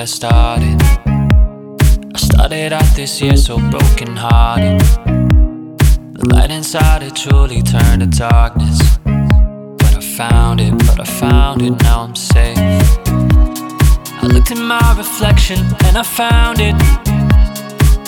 [0.00, 0.80] got started.
[2.14, 4.80] I started out this year so broken hearted.
[6.16, 8.78] The light inside it truly turned to darkness.
[9.04, 12.56] But I found it, but I found it, now I'm safe.
[14.22, 16.78] I looked in my reflection and I found it.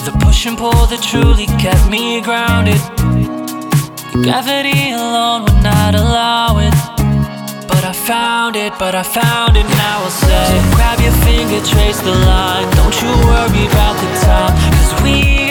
[0.06, 2.80] The push and pull that truly kept me grounded.
[4.24, 6.74] Gravity alone would not allow it.
[7.68, 10.72] But I found it, but I found it, now I'll say
[11.42, 12.68] finger, trace the line.
[12.76, 15.41] Don't you worry about the time Cause we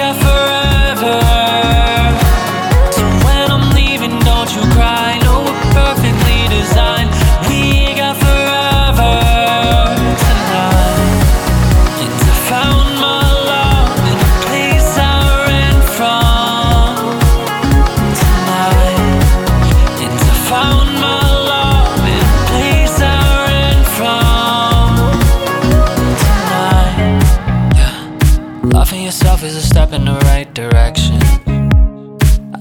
[29.11, 31.19] yourself is a step in the right direction.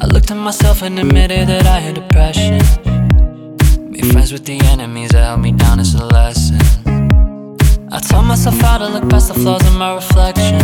[0.03, 2.59] I looked at myself and admitted that I had depression.
[3.89, 6.59] Made friends with the enemies that held me down as a lesson.
[7.93, 10.59] I taught myself how to look past the flaws in my reflection.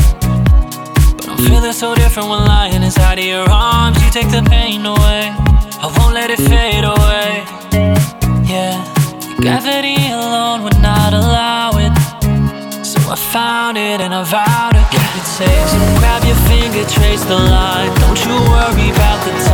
[1.19, 4.03] But I'm feeling so different when lying inside of your arms.
[4.03, 5.06] You take the pain away.
[13.09, 15.69] I found it and I vowed to keep it safe.
[15.71, 17.95] So grab your finger, trace the line.
[18.01, 19.46] Don't you worry about the.